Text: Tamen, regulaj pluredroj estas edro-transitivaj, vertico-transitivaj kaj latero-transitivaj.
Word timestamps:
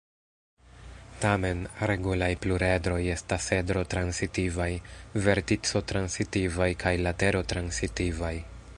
Tamen, 1.25 1.59
regulaj 1.91 2.29
pluredroj 2.45 2.97
estas 3.17 3.49
edro-transitivaj, 3.59 4.69
vertico-transitivaj 5.29 6.71
kaj 6.87 6.99
latero-transitivaj. 7.09 8.37